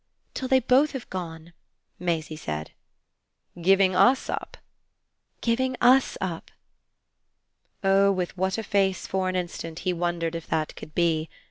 "Till 0.33 0.47
they 0.47 0.59
both 0.59 0.93
have 0.93 1.07
gone," 1.11 1.53
Maisie 1.99 2.35
said. 2.35 2.71
"Giving 3.61 3.93
US 3.95 4.31
up?" 4.31 4.57
"Giving 5.41 5.77
US 5.79 6.17
up." 6.19 6.49
Oh 7.83 8.11
with 8.11 8.35
what 8.35 8.57
a 8.57 8.63
face 8.63 9.05
for 9.05 9.29
an 9.29 9.35
instant 9.35 9.77
he 9.85 9.93
wondered 9.93 10.33
if 10.33 10.47
that 10.47 10.75
could 10.75 10.95
be! 10.95 11.29